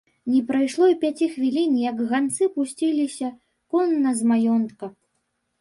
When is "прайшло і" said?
0.45-0.95